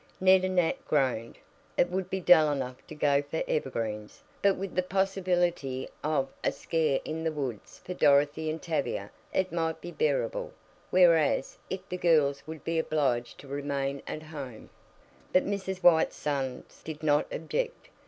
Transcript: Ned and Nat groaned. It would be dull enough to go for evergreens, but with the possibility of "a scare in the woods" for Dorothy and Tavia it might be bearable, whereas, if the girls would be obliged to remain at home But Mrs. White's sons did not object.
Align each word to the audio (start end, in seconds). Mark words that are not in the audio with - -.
Ned 0.19 0.43
and 0.43 0.55
Nat 0.55 0.83
groaned. 0.87 1.37
It 1.77 1.91
would 1.91 2.09
be 2.09 2.19
dull 2.19 2.51
enough 2.51 2.77
to 2.87 2.95
go 2.95 3.21
for 3.21 3.43
evergreens, 3.47 4.23
but 4.41 4.55
with 4.57 4.73
the 4.73 4.81
possibility 4.81 5.87
of 6.03 6.27
"a 6.43 6.51
scare 6.51 6.99
in 7.05 7.23
the 7.23 7.31
woods" 7.31 7.79
for 7.85 7.93
Dorothy 7.93 8.49
and 8.49 8.59
Tavia 8.59 9.11
it 9.31 9.51
might 9.53 9.79
be 9.79 9.91
bearable, 9.91 10.53
whereas, 10.89 11.59
if 11.69 11.87
the 11.87 11.97
girls 11.97 12.41
would 12.47 12.63
be 12.63 12.79
obliged 12.79 13.37
to 13.41 13.47
remain 13.47 14.01
at 14.07 14.23
home 14.23 14.71
But 15.31 15.45
Mrs. 15.45 15.83
White's 15.83 16.15
sons 16.17 16.81
did 16.83 17.03
not 17.03 17.27
object. 17.31 17.89